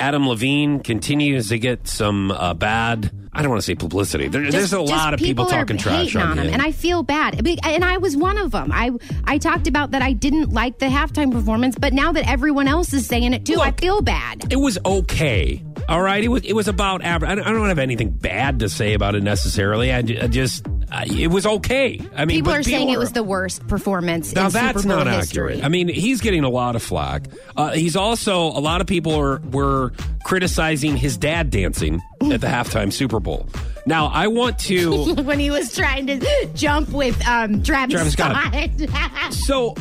Adam 0.00 0.28
Levine 0.28 0.80
continues 0.80 1.48
to 1.48 1.58
get 1.58 1.88
some 1.88 2.30
uh, 2.30 2.54
bad. 2.54 3.10
I 3.32 3.42
don't 3.42 3.50
want 3.50 3.60
to 3.60 3.66
say 3.66 3.74
publicity. 3.74 4.28
There, 4.28 4.48
there's 4.48 4.72
a 4.72 4.80
lot 4.80 5.12
of 5.12 5.18
just 5.18 5.28
people, 5.28 5.46
are 5.46 5.50
talking 5.50 5.76
trash 5.76 6.06
hating 6.06 6.20
on, 6.20 6.38
him, 6.38 6.46
him. 6.46 6.52
and 6.54 6.62
I 6.62 6.70
feel 6.70 7.02
bad. 7.02 7.46
And 7.64 7.84
I 7.84 7.98
was 7.98 8.16
one 8.16 8.38
of 8.38 8.52
them. 8.52 8.70
I 8.72 8.92
I 9.24 9.38
talked 9.38 9.66
about 9.66 9.90
that 9.92 10.02
I 10.02 10.12
didn't 10.12 10.52
like 10.52 10.78
the 10.78 10.86
halftime 10.86 11.32
performance, 11.32 11.76
but 11.78 11.92
now 11.92 12.12
that 12.12 12.28
everyone 12.28 12.68
else 12.68 12.92
is 12.92 13.06
saying 13.06 13.34
it 13.34 13.44
too, 13.44 13.60
I 13.60 13.72
feel 13.72 14.00
bad. 14.00 14.52
it 14.52 14.56
was 14.56 14.78
okay. 14.84 15.62
All 15.88 16.02
right, 16.02 16.22
it 16.22 16.28
was 16.28 16.44
it 16.44 16.52
was 16.52 16.68
about 16.68 17.02
average. 17.02 17.30
I 17.30 17.34
don't, 17.34 17.46
I 17.46 17.52
don't 17.52 17.68
have 17.68 17.78
anything 17.78 18.10
bad 18.10 18.60
to 18.60 18.68
say 18.68 18.94
about 18.94 19.14
it 19.16 19.22
necessarily. 19.22 19.92
I, 19.92 19.98
I 19.98 20.02
just 20.28 20.64
I, 20.90 21.04
it 21.04 21.28
was 21.28 21.46
okay. 21.46 22.00
I 22.16 22.24
mean, 22.24 22.38
People 22.38 22.52
are 22.52 22.62
saying 22.62 22.88
it 22.88 22.98
was 22.98 23.12
the 23.12 23.22
worst 23.22 23.66
performance 23.68 24.34
Now 24.34 24.46
in 24.46 24.52
that's 24.52 24.82
Super 24.82 24.88
Bowl 24.96 25.04
not 25.04 25.06
history. 25.06 25.52
accurate. 25.52 25.64
I 25.64 25.68
mean, 25.68 25.88
he's 25.88 26.20
getting 26.20 26.44
a 26.44 26.48
lot 26.48 26.76
of 26.76 26.82
flack. 26.82 27.24
Uh, 27.56 27.72
he's 27.72 27.96
also 27.96 28.38
a 28.46 28.60
lot 28.60 28.80
of 28.80 28.86
people 28.86 29.14
are 29.14 29.38
were 29.50 29.92
criticizing 30.24 30.96
his 30.96 31.16
dad 31.16 31.50
dancing 31.50 32.00
at 32.30 32.40
the 32.40 32.46
halftime 32.46 32.92
Super 32.92 33.20
Bowl. 33.20 33.46
Now 33.86 34.06
I 34.06 34.28
want 34.28 34.58
to. 34.60 35.14
when 35.24 35.38
he 35.38 35.50
was 35.50 35.74
trying 35.74 36.06
to 36.08 36.48
jump 36.54 36.90
with 36.90 37.20
um, 37.26 37.62
Travis, 37.62 37.94
Travis 37.94 38.12
Scott. 38.14 38.54
Scott. 38.54 39.32
So 39.34 39.74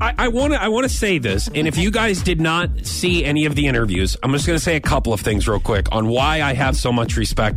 I 0.00 0.28
want 0.28 0.52
to 0.52 0.60
I 0.60 0.66
want 0.68 0.84
to 0.84 0.88
say 0.88 1.18
this, 1.18 1.48
and 1.54 1.68
if 1.68 1.76
you 1.78 1.90
guys 1.92 2.22
did 2.22 2.40
not 2.40 2.86
see 2.86 3.24
any 3.24 3.44
of 3.46 3.54
the 3.54 3.68
interviews, 3.68 4.16
I'm 4.22 4.32
just 4.32 4.46
going 4.46 4.58
to 4.58 4.64
say 4.64 4.74
a 4.74 4.80
couple 4.80 5.12
of 5.12 5.20
things 5.20 5.46
real 5.46 5.60
quick 5.60 5.86
on 5.92 6.08
why 6.08 6.42
I 6.42 6.54
have 6.54 6.76
so 6.76 6.92
much 6.92 7.16
respect, 7.16 7.56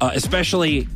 uh, 0.00 0.10
especially 0.12 0.88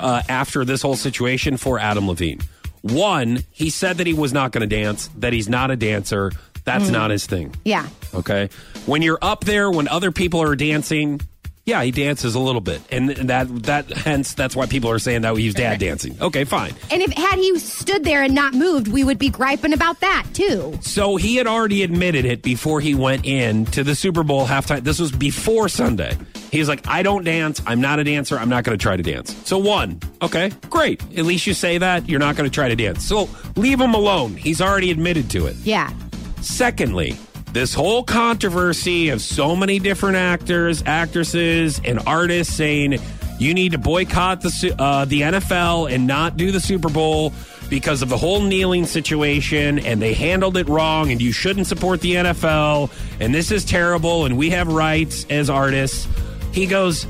uh, 0.00 0.22
after 0.28 0.64
this 0.64 0.82
whole 0.82 0.96
situation 0.96 1.56
for 1.56 1.78
Adam 1.78 2.08
Levine. 2.08 2.40
One, 2.82 3.44
he 3.50 3.70
said 3.70 3.98
that 3.98 4.06
he 4.06 4.14
was 4.14 4.32
not 4.32 4.52
going 4.52 4.68
to 4.68 4.76
dance, 4.76 5.08
that 5.18 5.32
he's 5.32 5.48
not 5.48 5.70
a 5.70 5.76
dancer. 5.76 6.32
That's 6.64 6.88
not 6.88 7.10
his 7.10 7.26
thing. 7.26 7.54
yeah. 7.64 7.88
Okay. 8.14 8.48
When 8.86 9.02
you're 9.02 9.18
up 9.22 9.44
there, 9.44 9.70
when 9.70 9.88
other 9.88 10.10
people 10.12 10.40
are 10.42 10.54
dancing, 10.56 11.20
yeah, 11.66 11.82
he 11.82 11.90
dances 11.90 12.34
a 12.34 12.38
little 12.40 12.60
bit, 12.60 12.80
and 12.90 13.10
that 13.10 13.46
that 13.64 13.90
hence 13.90 14.34
that's 14.34 14.56
why 14.56 14.66
people 14.66 14.90
are 14.90 14.98
saying 14.98 15.22
that 15.22 15.36
he's 15.36 15.54
dad 15.54 15.78
dancing. 15.78 16.16
Okay, 16.20 16.44
fine. 16.44 16.74
And 16.90 17.02
if 17.02 17.12
had 17.12 17.36
he 17.36 17.58
stood 17.58 18.02
there 18.02 18.22
and 18.22 18.34
not 18.34 18.54
moved, 18.54 18.88
we 18.88 19.04
would 19.04 19.18
be 19.18 19.28
griping 19.30 19.72
about 19.72 20.00
that 20.00 20.26
too. 20.32 20.78
So 20.82 21.16
he 21.16 21.36
had 21.36 21.46
already 21.46 21.82
admitted 21.82 22.24
it 22.24 22.42
before 22.42 22.80
he 22.80 22.94
went 22.94 23.24
in 23.26 23.66
to 23.66 23.84
the 23.84 23.94
Super 23.94 24.22
Bowl 24.22 24.46
halftime. 24.46 24.82
This 24.82 24.98
was 24.98 25.12
before 25.12 25.68
Sunday. 25.68 26.16
He's 26.50 26.68
like, 26.68 26.86
I 26.86 27.02
don't 27.02 27.24
dance. 27.24 27.62
I'm 27.66 27.80
not 27.80 27.98
a 27.98 28.04
dancer. 28.04 28.38
I'm 28.38 28.48
not 28.48 28.64
going 28.64 28.76
to 28.76 28.82
try 28.82 28.96
to 28.96 29.02
dance. 29.02 29.34
So, 29.46 29.58
one, 29.58 30.00
okay, 30.20 30.50
great. 30.68 31.02
At 31.16 31.24
least 31.24 31.46
you 31.46 31.54
say 31.54 31.78
that. 31.78 32.08
You're 32.08 32.20
not 32.20 32.36
going 32.36 32.48
to 32.48 32.54
try 32.54 32.68
to 32.68 32.76
dance. 32.76 33.04
So, 33.04 33.28
leave 33.56 33.80
him 33.80 33.94
alone. 33.94 34.34
He's 34.34 34.60
already 34.60 34.90
admitted 34.90 35.30
to 35.30 35.46
it. 35.46 35.56
Yeah. 35.56 35.92
Secondly, 36.40 37.16
this 37.52 37.74
whole 37.74 38.02
controversy 38.02 39.10
of 39.10 39.20
so 39.20 39.54
many 39.56 39.78
different 39.78 40.16
actors, 40.16 40.82
actresses, 40.86 41.80
and 41.84 42.00
artists 42.06 42.54
saying 42.54 42.98
you 43.38 43.54
need 43.54 43.72
to 43.72 43.78
boycott 43.78 44.42
the 44.42 44.74
uh, 44.78 45.04
the 45.04 45.22
NFL 45.22 45.92
and 45.92 46.06
not 46.06 46.36
do 46.36 46.52
the 46.52 46.60
Super 46.60 46.88
Bowl 46.88 47.32
because 47.68 48.02
of 48.02 48.08
the 48.08 48.16
whole 48.16 48.42
kneeling 48.42 48.84
situation 48.84 49.78
and 49.78 50.02
they 50.02 50.12
handled 50.12 50.56
it 50.56 50.68
wrong 50.68 51.10
and 51.10 51.22
you 51.22 51.32
shouldn't 51.32 51.66
support 51.66 52.00
the 52.00 52.14
NFL 52.16 52.90
and 53.20 53.34
this 53.34 53.50
is 53.50 53.64
terrible 53.64 54.26
and 54.26 54.36
we 54.36 54.50
have 54.50 54.68
rights 54.68 55.24
as 55.30 55.48
artists. 55.48 56.06
He 56.52 56.66
goes 56.66 57.06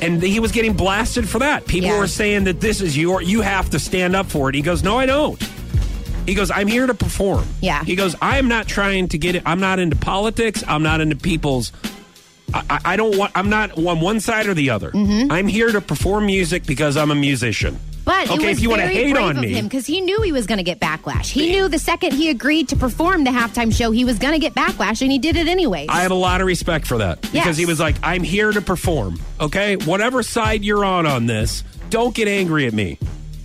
and 0.00 0.20
he 0.22 0.40
was 0.40 0.50
getting 0.52 0.72
blasted 0.72 1.28
for 1.28 1.38
that. 1.38 1.66
People 1.66 1.90
Yeah. 1.90 1.98
were 1.98 2.06
saying 2.08 2.44
that 2.44 2.60
this 2.60 2.80
is 2.80 2.96
your 2.98 3.22
you 3.22 3.40
have 3.40 3.70
to 3.70 3.78
stand 3.78 4.16
up 4.16 4.26
for 4.30 4.48
it. 4.48 4.54
He 4.54 4.62
goes, 4.62 4.82
"No, 4.82 4.98
I 4.98 5.06
don't." 5.06 5.40
He 6.26 6.34
goes, 6.34 6.52
I'm 6.52 6.68
here 6.68 6.86
to 6.86 6.94
perform. 6.94 7.44
Yeah. 7.60 7.82
He 7.82 7.96
goes, 7.96 8.14
I 8.22 8.38
am 8.38 8.46
not 8.46 8.68
trying 8.68 9.08
to 9.08 9.18
get 9.18 9.34
it. 9.34 9.42
I'm 9.44 9.58
not 9.58 9.80
into 9.80 9.96
politics. 9.96 10.62
I'm 10.68 10.84
not 10.84 11.00
into 11.00 11.16
people's. 11.16 11.72
I, 12.54 12.80
I- 12.84 12.96
don't 12.96 13.16
want. 13.16 13.32
I'm 13.34 13.48
not 13.50 13.76
on 13.78 14.00
one 14.00 14.20
side 14.20 14.46
or 14.46 14.54
the 14.54 14.70
other. 14.70 14.90
Mm-hmm. 14.90 15.32
I'm 15.32 15.46
here 15.48 15.70
to 15.72 15.80
perform 15.80 16.26
music 16.26 16.66
because 16.66 16.96
I'm 16.96 17.10
a 17.10 17.14
musician. 17.14 17.78
But 18.04 18.28
okay, 18.30 18.50
if 18.50 18.58
you 18.58 18.68
want 18.68 18.82
to 18.82 18.88
hate 18.88 19.16
on 19.16 19.40
me, 19.40 19.52
him 19.52 19.66
because 19.66 19.86
he 19.86 20.00
knew 20.00 20.20
he 20.22 20.32
was 20.32 20.46
going 20.46 20.58
to 20.58 20.64
get 20.64 20.80
backlash. 20.80 21.26
He 21.30 21.52
knew 21.52 21.68
the 21.68 21.78
second 21.78 22.12
he 22.12 22.30
agreed 22.30 22.68
to 22.70 22.76
perform 22.76 23.22
the 23.22 23.30
halftime 23.30 23.72
show, 23.72 23.92
he 23.92 24.04
was 24.04 24.18
going 24.18 24.32
to 24.32 24.40
get 24.40 24.54
backlash, 24.54 25.02
and 25.02 25.12
he 25.12 25.18
did 25.20 25.36
it 25.36 25.46
anyway. 25.46 25.86
I 25.88 26.02
have 26.02 26.10
a 26.10 26.14
lot 26.16 26.40
of 26.40 26.48
respect 26.48 26.84
for 26.88 26.98
that 26.98 27.20
because 27.20 27.32
Yes. 27.34 27.56
he 27.56 27.64
was 27.64 27.78
like, 27.78 27.94
I'm 28.02 28.24
here 28.24 28.50
to 28.50 28.60
perform. 28.60 29.20
Okay, 29.40 29.76
whatever 29.76 30.24
side 30.24 30.64
you're 30.64 30.84
on 30.84 31.06
on 31.06 31.26
this, 31.26 31.62
don't 31.90 32.12
get 32.12 32.26
angry 32.26 32.66
at 32.66 32.72
me. 32.72 32.98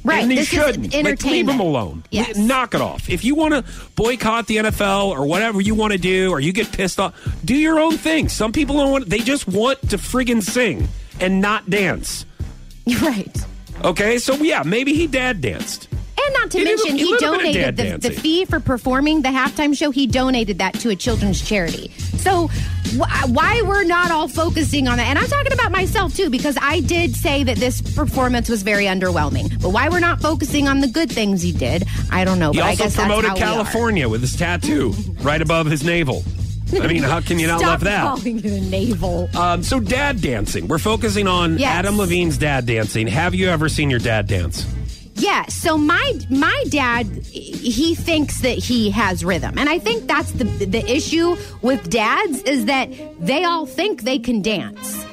Right, 0.08 0.24
And 0.24 0.32
you 0.32 0.38
this 0.38 0.54
is 0.54 0.60
shouldn't. 0.60 0.94
Like, 0.94 1.24
leave 1.24 1.50
him 1.50 1.60
alone. 1.60 2.04
Yes. 2.12 2.38
Knock 2.38 2.74
it 2.74 2.80
off. 2.82 3.10
If 3.10 3.26
you 3.26 3.36
want 3.36 3.54
to 3.54 3.72
boycott 3.96 4.48
the 4.48 4.58
NFL 4.58 5.10
or 5.10 5.26
whatever 5.26 5.60
you 5.60 5.76
want 5.76 5.92
to 5.92 6.00
do, 6.00 6.32
or 6.32 6.40
you 6.40 6.54
get 6.54 6.72
pissed 6.72 7.00
off, 7.00 7.14
do 7.44 7.54
your 7.54 7.78
own 7.80 7.98
thing. 7.98 8.30
Some 8.30 8.54
people 8.54 8.78
don't 8.78 8.92
want. 8.92 9.10
They 9.10 9.20
just 9.20 9.48
want 9.48 9.82
to 9.90 9.98
friggin' 9.98 10.42
sing 10.42 10.88
and 11.20 11.42
not 11.42 11.70
dance. 11.70 12.26
right. 13.02 13.38
Okay, 13.84 14.18
so 14.18 14.36
yeah, 14.36 14.64
maybe 14.64 14.94
he 14.94 15.08
dad 15.08 15.42
danced. 15.42 15.90
And 15.92 16.34
not 16.34 16.52
to 16.52 16.58
He 16.58 16.64
did 16.64 16.78
mention, 16.78 16.98
he 16.98 17.06
he 17.06 17.18
did 17.18 17.24
a 17.24 17.32
bit 17.32 17.48
of 17.48 17.76
donated 17.76 18.02
the, 18.02 18.10
the 18.10 18.16
fee 18.16 18.46
for 18.46 18.60
performing 18.60 19.22
the 19.22 19.30
halftime 19.30 19.78
show. 19.78 19.92
He 19.92 20.08
donated 20.08 20.60
that 20.60 20.74
to 20.76 20.90
a 20.90 20.96
children's 20.96 21.42
charity. 21.48 21.92
So, 22.28 22.48
wh- 22.98 23.30
why 23.30 23.62
we're 23.64 23.84
not 23.84 24.12
all 24.12 24.28
focusing 24.28 24.88
on 24.88 24.98
that? 24.98 25.08
And 25.08 25.18
I'm 25.20 25.28
talking 25.28 25.54
about 25.54 25.72
myself 25.72 26.16
too, 26.16 26.30
because 26.30 26.58
I 26.62 26.82
did 26.82 27.16
say 27.16 27.44
that 27.44 27.58
this 27.58 27.82
performance 27.82 28.50
was 28.50 28.64
very 28.64 28.86
underwhelming. 28.86 29.62
But 29.62 29.70
why 29.70 29.90
we're 29.90 30.00
not 30.00 30.22
focusing 30.22 30.68
on 30.68 30.82
the 30.82 30.88
good 30.88 31.12
things 31.12 31.42
he 31.42 31.52
did, 31.52 31.86
I 32.12 32.26
don't 32.26 32.40
know. 32.40 32.52
He 32.52 32.60
but 32.60 32.66
I 32.66 32.84
also 32.84 32.90
promoted. 32.90 33.36
California 33.36 34.10
with 34.10 34.22
his 34.22 34.36
tattoo 34.36 34.94
right 35.22 35.42
above 35.42 35.68
his 35.68 35.84
navel. 35.84 36.24
I 36.74 36.86
mean, 36.88 37.02
how 37.04 37.22
can 37.22 37.40
you 37.40 37.48
not 37.48 37.60
Stop 37.60 37.70
love 37.70 37.84
that? 37.86 38.04
calling 38.04 38.40
it 38.40 38.46
a 38.46 38.60
navel. 38.60 39.30
Um, 39.38 39.64
so, 39.64 39.80
dad 39.80 40.20
dancing. 40.22 40.68
We're 40.68 40.80
focusing 40.80 41.26
on 41.26 41.58
Yes. 41.58 41.70
Adam 41.74 41.98
Levine's 41.98 42.38
dad 42.38 42.66
dancing. 42.66 43.08
Have 43.08 43.34
you 43.34 43.48
ever 43.48 43.70
seen 43.70 43.90
your 43.90 44.00
dad 44.02 44.28
dance? 44.28 44.66
Yeah, 45.18 45.46
so 45.48 45.78
my 45.78 46.14
my 46.30 46.64
dad 46.70 47.08
he 47.26 47.96
thinks 47.96 48.42
that 48.42 48.58
he 48.58 48.90
has 48.92 49.26
rhythm. 49.26 49.58
And 49.58 49.68
I 49.70 49.80
think 49.80 50.08
that's 50.08 50.32
the 50.34 50.44
the 50.44 50.86
issue 50.90 51.36
with 51.62 51.90
dads 51.90 52.42
is 52.44 52.66
that 52.66 52.90
they 53.20 53.44
all 53.44 53.66
think 53.66 54.04
they 54.04 54.20
can 54.20 54.42
dance. 54.42 55.04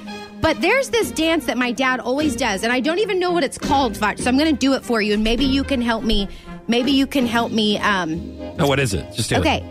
But 0.41 0.61
there's 0.61 0.91
this 0.91 1.11
dance 1.11 1.47
that 1.47 1.57
my 1.57 1.73
dad 1.73 2.01
always 2.01 2.37
does 2.37 2.63
and 2.65 2.73
I 2.73 2.81
don't 2.81 2.99
even 2.99 3.19
know 3.19 3.33
what 3.33 3.45
it's 3.45 3.57
called, 3.57 3.97
so 3.97 4.03
I'm 4.05 4.37
going 4.37 4.53
to 4.55 4.59
do 4.59 4.75
it 4.75 4.85
for 4.85 5.01
you 5.01 5.15
and 5.15 5.25
maybe 5.25 5.45
you 5.47 5.65
can 5.65 5.81
help 5.81 6.05
me 6.05 6.29
maybe 6.69 6.91
you 6.93 7.07
can 7.07 7.27
help 7.27 7.51
me 7.51 7.79
um 7.79 8.11
Oh, 8.59 8.69
what 8.69 8.79
is 8.79 8.93
it? 8.95 9.11
Just 9.15 9.31
do 9.31 9.37
it. 9.37 9.41
okay. 9.41 9.65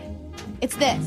It's 0.60 0.76
this. 0.76 1.04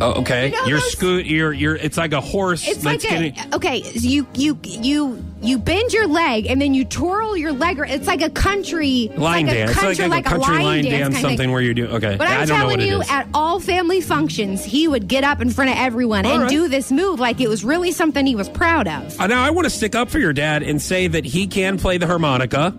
Oh, 0.00 0.14
okay. 0.20 0.46
You 0.48 0.52
know 0.52 0.64
you're 0.66 0.80
those- 0.80 0.92
scoot. 0.92 1.26
You're 1.26 1.52
you're. 1.52 1.76
It's 1.76 1.96
like 1.96 2.12
a 2.12 2.20
horse. 2.20 2.66
It's 2.66 2.82
that's 2.82 3.04
like 3.04 3.12
a 3.12 3.30
getting. 3.30 3.54
okay. 3.54 3.82
You 3.94 4.26
you 4.34 4.58
you 4.64 5.24
you 5.42 5.58
bend 5.58 5.92
your 5.92 6.06
leg 6.06 6.46
and 6.46 6.60
then 6.60 6.72
you 6.74 6.84
twirl 6.84 7.36
your 7.36 7.52
leg. 7.52 7.78
ar- 7.78 7.84
It's 7.86 8.06
like 8.06 8.22
a 8.22 8.30
country 8.30 9.10
Line 9.16 9.46
like 9.46 9.54
dance. 9.56 9.70
A 9.70 9.74
country, 9.74 9.90
it's 10.04 10.10
like, 10.10 10.26
a 10.26 10.28
country 10.28 10.62
line, 10.64 10.84
dance, 10.84 11.14
of 11.16 11.20
something 11.20 11.50
where 11.50 11.60
you 11.60 11.74
do. 11.74 11.86
Okay, 11.88 12.16
But 12.16 12.28
I 12.28 12.40
I'm 12.42 12.46
don't 12.46 12.58
know 12.58 12.64
telling 12.70 12.78
what 12.80 13.08
you, 13.08 13.14
at 13.14 13.28
all 13.34 13.58
family 13.60 14.00
functions, 14.00 14.64
he 14.64 14.86
would 14.88 15.08
get 15.08 15.24
up 15.24 15.40
in 15.40 15.50
front 15.50 15.70
of 15.70 15.76
everyone 15.78 16.24
All 16.26 16.32
and 16.32 16.42
right. 16.42 16.50
do 16.50 16.68
this 16.68 16.90
move 16.92 17.18
like 17.20 17.40
it 17.40 17.48
was 17.48 17.64
really 17.64 17.92
something 17.92 18.24
he 18.24 18.36
was 18.36 18.48
proud 18.48 18.86
of. 18.88 19.20
Uh, 19.20 19.26
now 19.26 19.42
I 19.44 19.50
want 19.50 19.64
to 19.66 19.70
stick 19.70 19.94
up 19.94 20.08
for 20.10 20.18
your 20.18 20.32
dad 20.32 20.62
and 20.62 20.80
say 20.80 21.06
that 21.08 21.24
he 21.24 21.46
can 21.46 21.76
play 21.78 21.98
the 21.98 22.06
harmonica. 22.06 22.74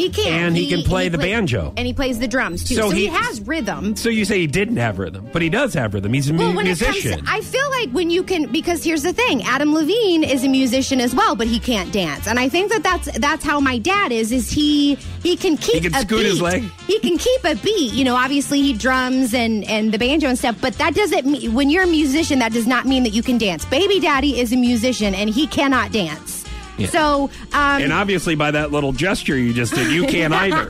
He 0.00 0.08
can, 0.10 0.32
And 0.46 0.56
he 0.56 0.68
can 0.68 0.82
play 0.82 1.08
the 1.08 1.18
banjo. 1.18 1.72
and 1.76 1.86
he 1.86 1.92
plays 1.92 2.18
the 2.18 2.28
drums 2.28 2.64
too. 2.64 2.74
So 2.74 2.82
So, 2.88 2.90
he, 2.90 3.02
he- 3.02 3.06
has 3.08 3.40
rhythm. 3.42 3.96
So 3.96 4.08
you 4.08 4.24
say 4.24 4.38
he 4.40 4.46
didn't 4.46 4.76
have 4.78 4.98
rhythm, 4.98 5.28
but 5.32 5.42
he 5.42 5.48
does 5.48 5.74
have 5.74 5.92
rhythm. 5.94 6.12
He's 6.12 6.28
a 6.30 6.32
mu- 6.32 6.38
Well, 6.44 6.54
when 6.56 6.64
musician. 6.66 7.12
it 7.12 7.16
comes, 7.16 7.28
I 7.30 7.40
feel 7.42 7.68
like 7.70 7.90
when 7.90 8.08
you 8.10 8.22
can, 8.22 8.46
because 8.50 8.82
here's 8.82 9.02
the 9.02 9.12
thing: 9.12 9.42
Adam 9.44 9.74
Levine 9.74 10.24
is 10.24 10.44
a 10.44 10.48
musician 10.48 11.00
as 11.00 11.14
well, 11.14 11.36
but 11.36 11.46
he 11.46 11.58
can't 11.58 11.92
dance, 11.92 12.26
and 12.26 12.38
I 12.38 12.48
think 12.48 12.70
that 12.72 12.82
that's 12.82 13.10
that's 13.18 13.44
how 13.44 13.60
my 13.60 13.78
dad 13.78 14.12
is. 14.12 14.32
Is 14.32 14.50
he 14.50 14.94
he 15.22 15.36
can 15.36 15.56
keep 15.56 15.82
can 15.82 15.94
a 15.94 16.00
scoot 16.00 16.20
beat. 16.20 16.26
his 16.26 16.40
leg? 16.40 16.64
He 16.86 16.98
can 17.00 17.18
keep 17.18 17.44
a 17.44 17.54
beat. 17.56 17.92
You 17.92 18.04
know, 18.04 18.16
obviously 18.16 18.62
he 18.62 18.72
drums 18.72 19.34
and 19.34 19.64
and 19.64 19.92
the 19.92 19.98
banjo 19.98 20.28
and 20.28 20.38
stuff, 20.38 20.56
but 20.60 20.74
that 20.78 20.94
doesn't 20.94 21.26
mean 21.26 21.52
when 21.54 21.68
you're 21.70 21.84
a 21.84 21.86
musician, 21.86 22.38
that 22.38 22.52
does 22.52 22.66
not 22.66 22.86
mean 22.86 23.02
that 23.02 23.10
you 23.12 23.22
can 23.22 23.38
dance. 23.38 23.64
Baby 23.66 24.00
Daddy 24.00 24.40
is 24.40 24.52
a 24.52 24.56
musician, 24.56 25.14
and 25.14 25.28
he 25.30 25.46
cannot 25.46 25.92
dance. 25.92 26.39
So, 26.88 27.24
um, 27.52 27.82
and 27.82 27.92
obviously, 27.92 28.34
by 28.34 28.50
that 28.52 28.70
little 28.72 28.92
gesture 28.92 29.36
you 29.36 29.52
just 29.52 29.74
did, 29.74 29.90
you 29.92 30.06
can't 30.06 30.32
either. 30.34 30.66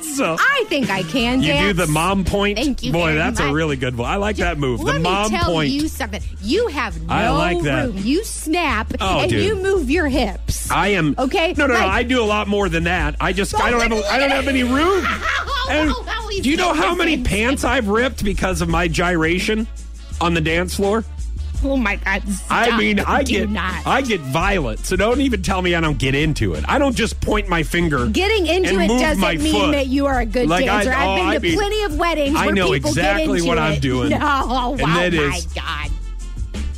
so 0.00 0.36
I 0.38 0.64
think 0.68 0.90
I 0.90 1.02
can 1.02 1.40
you 1.42 1.48
dance. 1.48 1.76
do 1.78 1.86
the 1.86 1.92
mom 1.92 2.24
point. 2.24 2.58
Thank 2.58 2.82
you 2.82 2.92
Boy, 2.92 3.14
that's 3.14 3.40
a 3.40 3.52
really 3.52 3.76
good 3.76 3.96
one. 3.96 4.10
I 4.10 4.16
like 4.16 4.36
that 4.36 4.58
move. 4.58 4.80
Let 4.80 4.94
the 4.94 5.00
mom 5.00 5.30
me 5.32 5.38
tell 5.38 5.52
point. 5.52 5.70
you 5.70 5.88
something. 5.88 6.22
You 6.42 6.68
have 6.68 7.00
no 7.06 7.12
I 7.14 7.28
like 7.30 7.62
that. 7.64 7.86
room. 7.88 7.98
You 7.98 8.24
snap 8.24 8.92
Oh, 9.00 9.20
and 9.20 9.30
dude. 9.30 9.44
you 9.44 9.56
move 9.56 9.90
your 9.90 10.08
hips. 10.08 10.70
I 10.70 10.88
am 10.88 11.14
Okay, 11.18 11.54
No, 11.56 11.66
no, 11.66 11.74
no. 11.74 11.80
I 11.86 12.02
do 12.02 12.22
a 12.22 12.24
lot 12.26 12.48
more 12.48 12.68
than 12.68 12.84
that. 12.84 13.16
I 13.20 13.32
just 13.32 13.54
I 13.60 13.70
don't 13.70 13.80
have 13.82 13.92
a, 13.92 14.02
I 14.10 14.18
don't 14.18 14.30
have 14.30 14.48
any 14.48 14.62
room. 14.64 15.04
And 15.70 15.92
do 16.42 16.48
you 16.48 16.56
know 16.56 16.72
how 16.72 16.94
many 16.94 17.22
pants 17.22 17.62
I've 17.62 17.88
ripped 17.88 18.24
because 18.24 18.62
of 18.62 18.70
my 18.70 18.88
gyration 18.88 19.66
on 20.18 20.32
the 20.32 20.40
dance 20.40 20.74
floor? 20.74 21.04
Oh 21.64 21.76
my 21.76 21.96
God! 21.96 22.22
I 22.50 22.76
mean, 22.78 23.00
I 23.00 23.22
Do 23.22 23.32
get 23.32 23.50
not. 23.50 23.86
I 23.86 24.00
get 24.02 24.20
violent. 24.20 24.80
So 24.86 24.94
don't 24.96 25.20
even 25.20 25.42
tell 25.42 25.60
me 25.62 25.74
I 25.74 25.80
don't 25.80 25.98
get 25.98 26.14
into 26.14 26.54
it. 26.54 26.64
I 26.68 26.78
don't 26.78 26.94
just 26.94 27.20
point 27.20 27.48
my 27.48 27.62
finger. 27.62 28.06
Getting 28.06 28.46
into 28.46 28.78
it 28.78 28.88
doesn't 28.88 29.42
mean 29.42 29.52
foot. 29.52 29.72
that 29.72 29.88
you 29.88 30.06
are 30.06 30.20
a 30.20 30.26
good 30.26 30.48
Like, 30.48 30.64
I- 30.68 30.84
dancer. 30.84 30.92
oh, 30.92 30.96
I've 30.96 31.16
been 31.18 31.26
I 31.26 31.34
to 31.34 31.40
mean- 31.40 31.58
plenty 31.58 31.82
of 31.82 31.96
weddings 31.98 32.36
I 32.36 32.46
where 32.46 32.54
know 32.54 32.70
people 32.72 32.90
exactly 32.90 33.24
get 33.26 33.34
into 33.36 33.48
what 33.48 33.58
it. 33.58 33.60
I'm 33.60 33.80
doing. 33.80 34.10
No, 34.10 34.18
oh, 34.20 34.72
And 34.72 34.80
wow, 34.82 34.94
that 35.00 35.12
my 35.14 35.36
is- 35.36 35.46
God. 35.46 35.90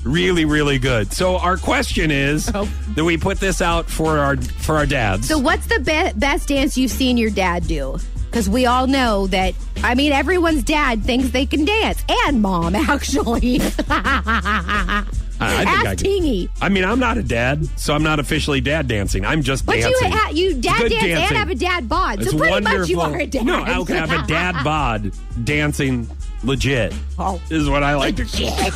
really, 0.05 0.45
really 0.45 0.79
good. 0.79 1.13
So 1.13 1.37
our 1.37 1.57
question 1.57 2.11
is 2.11 2.51
Oh. 2.55 2.69
that 2.95 3.05
we 3.05 3.17
put 3.17 3.39
this 3.39 3.61
out 3.61 3.91
for 3.91 4.19
our 4.19 4.37
for 4.37 4.77
our 4.77 4.87
dads. 4.87 5.29
So, 5.29 5.39
what's 5.39 5.67
the 5.67 5.79
be- 5.81 6.19
best 6.19 6.49
dance 6.49 6.79
you've 6.79 6.91
seen 6.91 7.17
your 7.19 7.31
dad 7.31 7.67
do? 7.67 7.99
Because 8.31 8.49
we 8.49 8.65
all 8.67 8.87
know 8.87 9.27
that. 9.29 9.55
I 9.83 9.95
mean, 9.95 10.13
everyone's 10.13 10.63
dad 10.63 11.03
thinks 11.05 11.31
they 11.31 11.47
can 11.47 11.65
dance, 11.65 12.05
and 12.27 12.43
mom 12.43 12.75
actually. 12.77 13.61
I, 13.89 15.05
I 15.43 15.65
think 15.65 15.87
I 15.87 15.95
can. 15.97 16.49
I 16.61 16.69
mean, 16.69 16.85
I'm 16.85 16.99
not 17.01 17.17
a 17.17 17.23
dad, 17.23 17.67
so 17.79 17.95
I'm 17.95 18.03
not 18.03 18.21
officially 18.21 18.61
dad 18.61 18.87
dancing. 18.89 19.25
I'm 19.25 19.43
just 19.43 19.65
But 19.65 19.77
you, 19.77 19.83
dancing. 19.85 20.13
ha- 20.13 20.31
you 20.35 20.55
dad 20.61 20.79
Good 20.83 20.91
dance 20.91 21.05
dancing. 21.05 21.27
and 21.29 21.37
have 21.37 21.49
a 21.51 21.55
dad 21.55 21.89
bod, 21.89 22.21
It's 22.21 22.31
so 22.31 22.37
pretty 22.39 22.61
much 22.61 22.89
you 22.91 22.99
wonderful. 22.99 23.21
are 23.21 23.23
a 23.23 23.27
dad. 23.27 23.47
No, 23.47 23.63
I 23.63 23.83
can 23.85 23.97
have 23.97 24.13
a 24.25 24.27
dad 24.27 24.63
bod 24.63 25.13
dancing 25.45 26.07
legit. 26.45 26.93
Oh. 27.19 27.41
is 27.51 27.69
what 27.71 27.83
I 27.83 27.95
like 27.95 28.17
to 28.17 28.25
Legit. 28.25 28.75